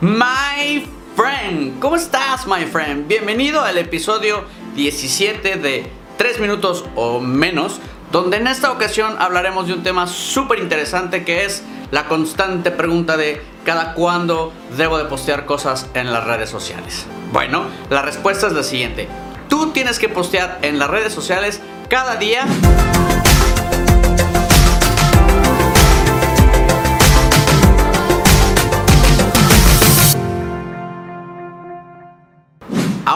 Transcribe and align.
My 0.00 0.86
friend, 1.16 1.80
¿cómo 1.80 1.96
estás, 1.96 2.46
my 2.46 2.64
friend? 2.66 3.08
Bienvenido 3.08 3.62
al 3.62 3.78
episodio 3.78 4.44
17 4.76 5.56
de 5.56 5.90
3 6.16 6.38
minutos 6.38 6.84
o 6.94 7.18
menos, 7.18 7.80
donde 8.12 8.36
en 8.36 8.46
esta 8.46 8.70
ocasión 8.70 9.16
hablaremos 9.18 9.66
de 9.66 9.72
un 9.72 9.82
tema 9.82 10.06
súper 10.06 10.60
interesante 10.60 11.24
que 11.24 11.44
es 11.44 11.64
la 11.90 12.04
constante 12.06 12.70
pregunta 12.70 13.16
de 13.16 13.42
cada 13.64 13.94
cuándo 13.94 14.52
debo 14.76 14.98
de 14.98 15.06
postear 15.06 15.46
cosas 15.46 15.88
en 15.94 16.12
las 16.12 16.24
redes 16.24 16.48
sociales. 16.48 17.04
Bueno, 17.32 17.64
la 17.90 18.02
respuesta 18.02 18.46
es 18.46 18.52
la 18.52 18.62
siguiente. 18.62 19.08
Tú 19.48 19.72
tienes 19.72 19.98
que 19.98 20.08
postear 20.08 20.60
en 20.62 20.78
las 20.78 20.90
redes 20.90 21.12
sociales 21.12 21.60
cada 21.88 22.14
día. 22.14 22.46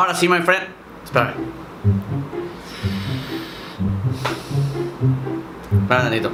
Ahora 0.03 0.17
sí, 0.17 0.29
my 0.29 0.41
friend. 0.43 0.65
Espérame. 1.05 1.35
Espérame, 5.71 6.03
Danito. 6.03 6.33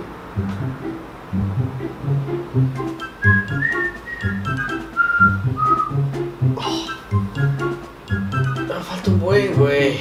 Me 8.57 8.81
falta 8.85 9.11
un 9.11 9.21
buen, 9.21 9.55
güey. 9.59 9.99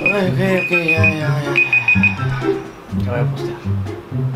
Ya, 0.00 0.30
ya, 0.30 1.10
ya. 1.18 1.54
Ya 2.96 3.10
voy 3.10 3.20
a 3.20 3.24
postear. 3.30 4.31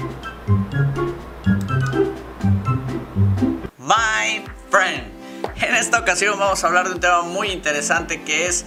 Esta 5.78 5.98
ocasión 5.98 6.38
vamos 6.38 6.64
a 6.64 6.66
hablar 6.68 6.88
de 6.88 6.94
un 6.94 7.00
tema 7.00 7.22
muy 7.22 7.48
interesante 7.48 8.22
que 8.22 8.46
es 8.46 8.64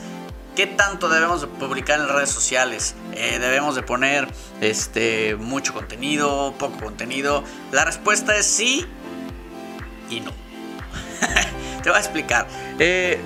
qué 0.55 0.67
tanto 0.67 1.09
debemos 1.09 1.41
de 1.41 1.47
publicar 1.47 1.99
en 1.99 2.07
redes 2.07 2.29
sociales. 2.29 2.95
Eh, 3.13 3.39
debemos 3.39 3.75
de 3.75 3.81
poner 3.81 4.27
este 4.61 5.35
mucho 5.35 5.73
contenido, 5.73 6.53
poco 6.59 6.77
contenido. 6.77 7.43
La 7.71 7.85
respuesta 7.85 8.35
es 8.37 8.45
sí 8.45 8.85
y 10.09 10.19
no. 10.19 10.31
Te 11.83 11.89
voy 11.89 11.97
a 11.97 12.01
explicar. 12.01 12.47
Eh, 12.77 13.19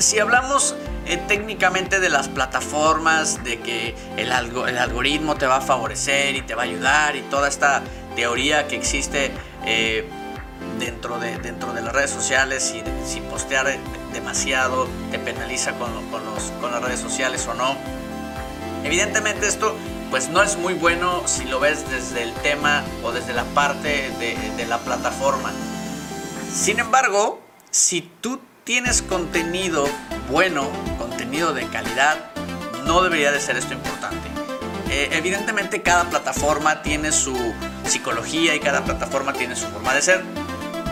si 0.00 0.18
hablamos 0.18 0.74
eh, 1.06 1.18
técnicamente 1.28 2.00
de 2.00 2.08
las 2.08 2.28
plataformas, 2.28 3.44
de 3.44 3.60
que 3.60 3.94
el, 4.16 4.32
algo, 4.32 4.66
el 4.66 4.78
algoritmo 4.78 5.36
te 5.36 5.46
va 5.46 5.56
a 5.56 5.60
favorecer 5.60 6.34
y 6.34 6.42
te 6.42 6.56
va 6.56 6.62
a 6.62 6.64
ayudar 6.64 7.14
y 7.14 7.20
toda 7.22 7.48
esta 7.48 7.82
teoría 8.16 8.66
que 8.66 8.76
existe 8.76 9.30
dentro, 10.96 11.18
de, 11.18 11.36
dentro 11.38 11.72
de 11.74 11.82
las 11.82 11.92
redes 11.92 12.10
sociales 12.10 12.72
de- 12.72 12.82
si 13.06 13.20
postear 13.20 13.66
demasiado 14.14 14.88
te 15.10 15.18
penaliza 15.18 15.72
con, 15.72 15.90
con 16.10 16.24
los, 16.24 16.44
con 16.60 16.72
las 16.72 16.82
redes 16.82 17.00
sociales 17.00 17.46
o 17.46 17.54
no. 17.54 17.76
Evidentemente 18.82 19.46
esto 19.46 19.76
pues 20.10 20.28
no 20.30 20.42
es 20.42 20.56
muy 20.56 20.72
bueno 20.72 21.22
si 21.26 21.44
lo 21.44 21.60
ves 21.60 21.84
desde 21.90 22.22
el 22.22 22.32
tema 22.34 22.82
o 23.04 23.12
desde 23.12 23.34
la 23.34 23.44
parte 23.44 24.10
de, 24.18 24.36
de 24.56 24.66
la 24.66 24.78
plataforma. 24.78 25.52
Sin 26.50 26.78
embargo, 26.78 27.40
si 27.70 28.00
tú 28.22 28.40
tienes 28.64 29.02
contenido 29.02 29.86
bueno, 30.30 30.66
contenido 30.98 31.52
de 31.52 31.66
calidad, 31.66 32.16
no 32.86 33.02
debería 33.02 33.32
de 33.32 33.40
ser 33.40 33.56
esto 33.58 33.74
importante. 33.74 34.28
Eh, 34.88 35.10
evidentemente 35.12 35.82
cada 35.82 36.04
plataforma 36.04 36.80
tiene 36.82 37.12
su 37.12 37.36
psicología 37.84 38.54
y 38.54 38.60
cada 38.60 38.82
plataforma 38.84 39.34
tiene 39.34 39.56
su 39.56 39.66
forma 39.66 39.92
de 39.92 40.00
ser. 40.02 40.24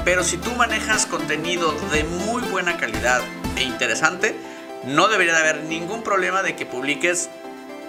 Pero 0.05 0.23
si 0.23 0.37
tú 0.37 0.53
manejas 0.53 1.07
contenido 1.07 1.73
de 1.93 2.05
muy 2.05 2.43
buena 2.43 2.77
calidad 2.77 3.23
e 3.57 3.63
interesante, 3.63 4.37
no 4.85 5.09
debería 5.09 5.33
de 5.35 5.41
haber 5.41 5.65
ningún 5.65 6.03
problema 6.03 6.43
de 6.43 6.55
que 6.57 6.67
publiques 6.67 7.31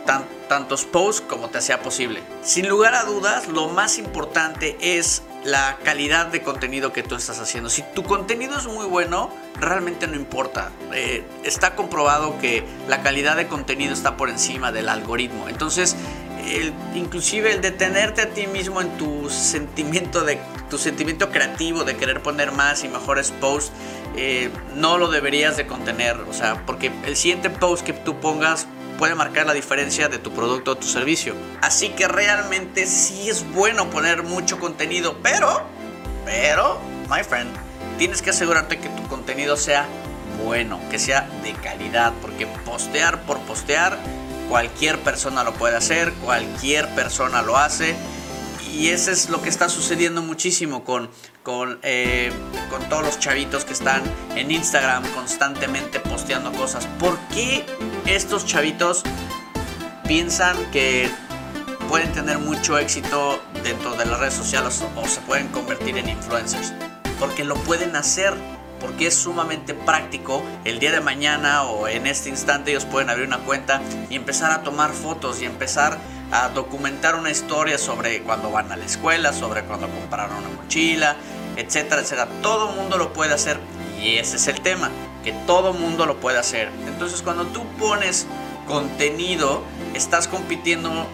tan- 0.05 0.23
tantos 0.47 0.85
posts 0.85 1.21
como 1.27 1.49
te 1.49 1.61
sea 1.61 1.81
posible. 1.81 2.21
Sin 2.41 2.69
lugar 2.69 2.95
a 2.95 3.03
dudas, 3.03 3.47
lo 3.47 3.67
más 3.67 3.97
importante 3.97 4.77
es 4.79 5.23
la 5.43 5.77
calidad 5.83 6.27
de 6.27 6.41
contenido 6.41 6.93
que 6.93 7.03
tú 7.03 7.15
estás 7.15 7.39
haciendo. 7.39 7.69
Si 7.69 7.83
tu 7.93 8.03
contenido 8.03 8.57
es 8.57 8.65
muy 8.65 8.85
bueno, 8.85 9.29
realmente 9.59 10.07
no 10.07 10.15
importa. 10.15 10.71
Eh, 10.93 11.23
está 11.43 11.75
comprobado 11.75 12.39
que 12.39 12.63
la 12.87 13.01
calidad 13.03 13.35
de 13.35 13.47
contenido 13.47 13.93
está 13.93 14.15
por 14.15 14.29
encima 14.29 14.71
del 14.71 14.87
algoritmo. 14.89 15.49
Entonces, 15.49 15.95
inclusive 16.93 17.51
el 17.51 17.61
detenerte 17.61 18.21
a 18.21 18.29
ti 18.29 18.47
mismo 18.47 18.79
en 18.81 18.97
tu 18.97 19.29
sentimiento 19.29 20.23
de 20.23 20.39
tu 20.69 20.77
sentimiento 20.77 21.29
creativo 21.29 21.83
de 21.83 21.95
querer 21.95 22.21
poner 22.21 22.51
más 22.51 22.83
y 22.83 22.87
mejores 22.87 23.31
posts 23.31 23.71
eh, 24.15 24.49
no 24.75 24.97
lo 24.97 25.09
deberías 25.09 25.57
de 25.57 25.67
contener 25.67 26.17
o 26.29 26.33
sea 26.33 26.65
porque 26.65 26.91
el 27.05 27.15
siguiente 27.15 27.49
post 27.49 27.85
que 27.85 27.93
tú 27.93 28.19
pongas 28.19 28.67
puede 28.97 29.15
marcar 29.15 29.45
la 29.45 29.53
diferencia 29.53 30.07
de 30.07 30.19
tu 30.19 30.31
producto 30.31 30.71
o 30.71 30.75
tu 30.75 30.87
servicio 30.87 31.35
así 31.61 31.89
que 31.89 32.07
realmente 32.07 32.87
sí 32.87 33.29
es 33.29 33.49
bueno 33.51 33.89
poner 33.89 34.23
mucho 34.23 34.59
contenido 34.59 35.17
pero 35.21 35.63
pero 36.25 36.79
my 37.09 37.23
friend 37.23 37.51
tienes 37.97 38.21
que 38.21 38.29
asegurarte 38.31 38.79
que 38.79 38.89
tu 38.89 39.03
contenido 39.07 39.57
sea 39.57 39.85
bueno 40.43 40.79
que 40.89 40.99
sea 40.99 41.29
de 41.43 41.53
calidad 41.53 42.13
porque 42.21 42.47
postear 42.65 43.21
por 43.23 43.39
postear 43.41 43.97
Cualquier 44.49 44.99
persona 44.99 45.43
lo 45.43 45.53
puede 45.53 45.75
hacer, 45.75 46.13
cualquier 46.23 46.87
persona 46.89 47.41
lo 47.41 47.57
hace. 47.57 47.95
Y 48.71 48.89
eso 48.89 49.11
es 49.11 49.29
lo 49.29 49.41
que 49.41 49.49
está 49.49 49.69
sucediendo 49.69 50.21
muchísimo 50.21 50.83
con, 50.83 51.09
con, 51.43 51.79
eh, 51.83 52.31
con 52.69 52.87
todos 52.89 53.03
los 53.03 53.19
chavitos 53.19 53.63
que 53.65 53.73
están 53.73 54.03
en 54.35 54.51
Instagram 54.51 55.03
constantemente 55.13 55.99
posteando 55.99 56.51
cosas. 56.53 56.87
¿Por 56.99 57.17
qué 57.33 57.65
estos 58.05 58.45
chavitos 58.45 59.03
piensan 60.07 60.57
que 60.71 61.09
pueden 61.89 62.11
tener 62.11 62.39
mucho 62.39 62.77
éxito 62.77 63.41
dentro 63.63 63.95
de 63.95 64.05
las 64.05 64.19
redes 64.19 64.33
sociales 64.33 64.83
o, 64.95 65.07
se 65.07 65.21
pueden 65.21 65.47
convertir 65.49 65.97
en 65.97 66.09
influencers? 66.09 66.73
Porque 67.19 67.43
lo 67.43 67.55
pueden 67.55 67.95
hacer 67.95 68.33
porque 68.81 69.07
es 69.07 69.15
sumamente 69.15 69.73
práctico. 69.73 70.43
El 70.63 70.79
día 70.79 70.91
de 70.91 70.99
mañana 70.99 71.63
o 71.63 71.87
en 71.87 72.07
este 72.07 72.29
instante 72.29 72.71
ellos 72.71 72.85
pueden 72.85 73.09
abrir 73.09 73.27
una 73.27 73.39
cuenta 73.39 73.81
y 74.09 74.15
empezar 74.15 74.51
a 74.51 74.63
tomar 74.63 74.91
fotos 74.91 75.41
y 75.41 75.45
empezar 75.45 75.97
a 76.31 76.49
documentar 76.49 77.15
una 77.15 77.31
historia 77.31 77.77
sobre 77.77 78.21
cuando 78.21 78.51
van 78.51 78.71
a 78.71 78.75
la 78.75 78.85
escuela, 78.85 79.33
sobre 79.33 79.63
cuando 79.63 79.87
compraron 79.89 80.37
una 80.37 80.49
mochila, 80.49 81.15
etcétera, 81.55 82.01
etcétera. 82.01 82.27
Todo 82.41 82.73
mundo 82.73 82.97
lo 82.97 83.13
puede 83.13 83.33
hacer 83.33 83.59
y 84.01 84.17
ese 84.17 84.35
es 84.37 84.47
el 84.47 84.61
tema, 84.61 84.89
que 85.23 85.31
todo 85.45 85.73
mundo 85.73 86.05
lo 86.05 86.19
puede 86.19 86.37
hacer. 86.37 86.69
Entonces 86.87 87.21
cuando 87.21 87.45
tú 87.47 87.63
pones 87.79 88.27
contenido, 88.67 89.63
estás 89.93 90.27
compitiendo 90.27 91.07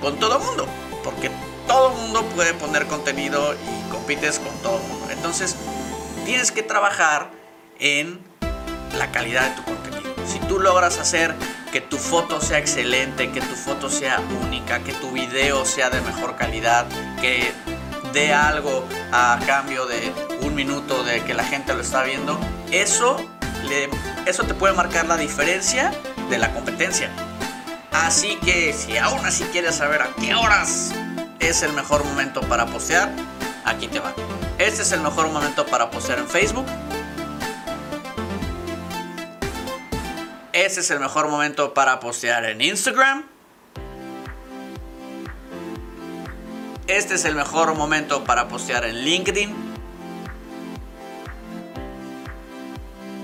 con 0.00 0.18
todo 0.18 0.38
mundo, 0.38 0.66
porque 1.04 1.30
todo 1.66 1.90
mundo 1.90 2.22
puede 2.34 2.54
poner 2.54 2.86
contenido 2.86 3.54
y 3.54 3.90
compites 3.90 4.38
con 4.38 4.54
todo 4.62 4.78
mundo. 4.78 5.06
Entonces, 5.10 5.56
tienes 6.24 6.52
que 6.52 6.62
trabajar 6.62 7.30
en 7.78 8.20
la 8.96 9.10
calidad 9.10 9.50
de 9.50 9.56
tu 9.56 9.64
contenido. 9.64 10.14
Si 10.26 10.38
tú 10.40 10.58
logras 10.58 10.98
hacer 10.98 11.34
que 11.72 11.80
tu 11.80 11.96
foto 11.96 12.40
sea 12.40 12.58
excelente, 12.58 13.30
que 13.32 13.40
tu 13.40 13.54
foto 13.56 13.88
sea 13.88 14.20
única, 14.44 14.80
que 14.80 14.92
tu 14.92 15.10
video 15.10 15.64
sea 15.64 15.88
de 15.90 16.00
mejor 16.02 16.36
calidad, 16.36 16.86
que 17.20 17.50
dé 18.12 18.34
algo 18.34 18.84
a 19.10 19.38
cambio 19.46 19.86
de 19.86 20.12
un 20.42 20.54
minuto 20.54 21.02
de 21.02 21.22
que 21.24 21.32
la 21.32 21.44
gente 21.44 21.72
lo 21.72 21.80
está 21.80 22.02
viendo, 22.02 22.38
eso, 22.70 23.16
le- 23.68 23.88
eso 24.26 24.44
te 24.44 24.52
puede 24.54 24.74
marcar 24.74 25.06
la 25.06 25.16
diferencia 25.16 25.92
de 26.28 26.38
la 26.38 26.52
competencia. 26.52 27.10
Así 27.90 28.36
que 28.44 28.72
si 28.74 28.98
aún 28.98 29.24
así 29.24 29.44
quieres 29.44 29.76
saber 29.76 30.02
a 30.02 30.08
qué 30.20 30.34
horas 30.34 30.92
es 31.40 31.62
el 31.62 31.72
mejor 31.72 32.04
momento 32.04 32.42
para 32.42 32.66
postear, 32.66 33.10
aquí 33.64 33.88
te 33.88 33.98
va. 33.98 34.12
Este 34.58 34.82
es 34.82 34.92
el 34.92 35.00
mejor 35.00 35.28
momento 35.30 35.64
para 35.66 35.90
postear 35.90 36.18
en 36.18 36.28
Facebook. 36.28 36.66
Este 40.62 40.78
es 40.78 40.92
el 40.92 41.00
mejor 41.00 41.26
momento 41.26 41.74
para 41.74 41.98
postear 41.98 42.44
en 42.44 42.60
Instagram. 42.60 43.24
Este 46.86 47.14
es 47.14 47.24
el 47.24 47.34
mejor 47.34 47.74
momento 47.74 48.22
para 48.22 48.46
postear 48.46 48.84
en 48.84 48.98
LinkedIn. 49.04 49.56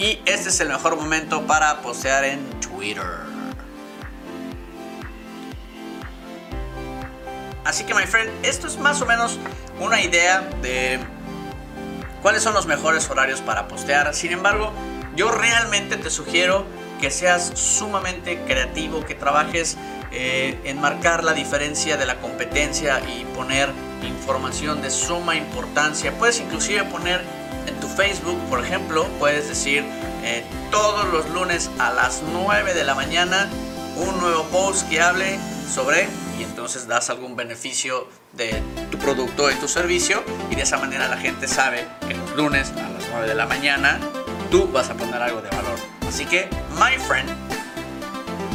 Y 0.01 0.21
este 0.27 0.49
es 0.49 0.59
el 0.59 0.69
mejor 0.69 0.97
momento 0.97 1.47
para 1.47 1.81
postear 1.81 2.25
en 2.25 2.41
Twitter. 2.59 3.07
Así 7.65 7.85
que, 7.85 7.95
my 7.95 8.03
friend, 8.03 8.33
esto 8.45 8.67
es 8.67 8.79
más 8.79 9.01
o 9.01 9.07
menos 9.07 9.39
una 9.79 10.03
idea 10.03 10.41
de 10.61 10.99
cuáles 12.21 12.43
son 12.43 12.55
los 12.55 12.67
mejores 12.67 13.09
horarios 13.09 13.41
para 13.41 13.69
postear. 13.69 14.13
Sin 14.13 14.33
embargo, 14.33 14.73
yo 15.15 15.31
realmente 15.31 15.97
te 15.99 16.11
sugiero 16.11 16.67
que 17.01 17.11
seas 17.11 17.53
sumamente 17.55 18.41
creativo, 18.47 19.05
que 19.05 19.15
trabajes 19.15 19.77
eh, 20.11 20.59
enmarcar 20.65 21.23
la 21.23 21.33
diferencia 21.33 21.97
de 21.97 22.07
la 22.07 22.17
competencia 22.17 23.01
y 23.01 23.25
poner 23.35 23.71
información 24.03 24.81
de 24.81 24.91
suma 24.91 25.37
importancia. 25.37 26.17
Puedes 26.19 26.41
inclusive 26.41 26.85
poner 26.85 27.21
en 27.67 27.79
tu 27.81 27.89
Facebook, 27.89 28.39
por 28.49 28.65
ejemplo, 28.65 29.07
puedes 29.19 29.49
decir 29.49 29.85
eh, 30.25 30.45
todos 30.71 31.07
los 31.13 31.29
lunes 31.31 31.71
a 31.79 31.93
las 31.93 32.23
9 32.33 32.75
de 32.75 32.85
la 32.85 32.95
mañana 32.95 33.49
un 33.97 34.19
nuevo 34.21 34.45
post 34.45 34.89
que 34.89 35.01
hable 35.01 35.39
sobre 35.73 36.09
y 36.39 36.45
entonces 36.45 36.87
das 36.87 37.11
algún 37.11 37.37
beneficio 37.37 38.09
de 38.33 38.63
tu 38.91 38.99
producto, 38.99 39.49
de 39.49 39.55
tu 39.57 39.69
servicio 39.69 40.23
y 40.51 40.55
de 40.55 40.63
esa 40.63 40.79
manera 40.79 41.09
la 41.09 41.19
gente 41.19 41.49
sabe 41.49 41.87
que 42.07 42.15
los 42.15 42.37
lunes 42.37 42.71
a 42.71 42.89
las 42.89 43.05
9 43.11 43.27
de 43.27 43.35
la 43.35 43.47
mañana 43.47 43.99
tú 44.51 44.69
vas 44.73 44.89
a 44.89 44.95
poner 44.95 45.21
algo 45.21 45.43
de 45.43 45.51
valor. 45.51 45.98
Así 46.09 46.25
que, 46.25 46.49
my 46.73 46.97
friend, 47.07 47.29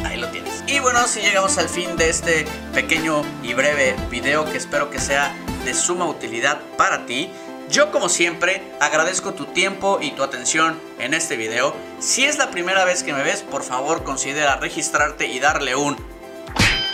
ahí 0.04 0.16
lo 0.16 0.28
tienes. 0.28 0.64
Y 0.66 0.80
bueno, 0.80 1.06
si 1.06 1.20
llegamos 1.20 1.56
al 1.56 1.68
fin 1.68 1.96
de 1.96 2.10
este 2.10 2.46
pequeño 2.74 3.22
y 3.44 3.54
breve 3.54 3.94
video 4.10 4.44
que 4.44 4.58
espero 4.58 4.90
que 4.90 4.98
sea 4.98 5.32
de 5.64 5.72
suma 5.72 6.04
utilidad 6.06 6.60
para 6.76 7.06
ti. 7.06 7.30
Yo 7.70 7.90
como 7.92 8.08
siempre 8.08 8.62
agradezco 8.80 9.34
tu 9.34 9.46
tiempo 9.46 9.98
y 10.02 10.10
tu 10.10 10.22
atención 10.22 10.78
en 10.98 11.14
este 11.14 11.36
video. 11.36 11.74
Si 12.00 12.24
es 12.24 12.38
la 12.38 12.50
primera 12.50 12.84
vez 12.84 13.02
que 13.02 13.12
me 13.12 13.22
ves, 13.22 13.42
por 13.42 13.62
favor 13.62 14.04
considera 14.04 14.56
registrarte 14.56 15.26
y 15.26 15.38
darle 15.38 15.74
un 15.74 15.96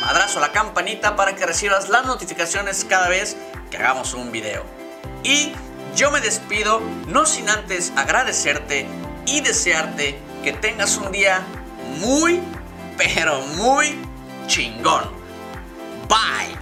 madrazo 0.01 0.39
a 0.39 0.43
la 0.43 0.53
campanita 0.53 1.17
para 1.17 1.35
que 1.35 1.47
recibas 1.47 1.89
las 1.89 2.07
notificaciones 2.07 2.85
cada 2.85 3.09
vez 3.09 3.37
que 3.71 3.79
hagamos 3.79 4.15
un 4.15 4.31
video. 4.31 4.65
Y 5.25 5.53
yo 5.97 6.11
me 6.11 6.21
despido 6.21 6.81
no 7.09 7.27
sin 7.27 7.49
antes 7.49 7.93
agradecerte 7.97 8.87
y 9.27 9.41
desearte 9.41 10.19
que 10.43 10.53
tengas 10.53 10.97
un 10.97 11.13
día 11.13 11.43
muy, 12.01 12.41
pero 12.97 13.41
muy 13.57 13.99
chingón. 14.47 15.05
Bye. 16.09 16.61